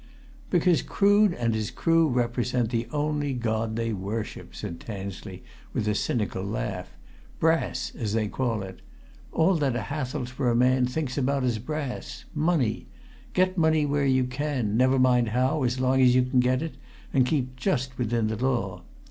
"Because 0.49 0.81
Crood 0.81 1.31
and 1.35 1.53
his 1.53 1.69
crew 1.69 2.07
represent 2.09 2.71
the 2.71 2.87
only 2.91 3.35
god 3.35 3.75
they 3.75 3.93
worship!" 3.93 4.55
said 4.55 4.79
Tansley, 4.79 5.43
with 5.73 5.87
a 5.87 5.93
cynical 5.93 6.43
laugh. 6.43 6.97
"Brass! 7.39 7.91
as 7.95 8.13
they 8.13 8.27
call 8.27 8.63
it. 8.63 8.81
All 9.31 9.53
that 9.57 9.75
a 9.75 9.81
Hathelsborough 9.93 10.55
man 10.57 10.87
thinks 10.87 11.19
about 11.19 11.43
is 11.43 11.59
brass 11.59 12.25
money. 12.33 12.87
Get 13.33 13.59
money 13.59 13.85
where 13.85 14.07
you 14.07 14.23
can 14.23 14.75
never 14.75 14.97
mind 14.97 15.29
how, 15.29 15.61
as 15.61 15.79
long 15.79 16.01
as 16.01 16.15
you 16.15 16.23
get 16.23 16.63
it, 16.63 16.77
and 17.13 17.23
keep 17.23 17.55
just 17.55 17.95
within 17.99 18.25
the 18.25 18.35
law. 18.37 18.81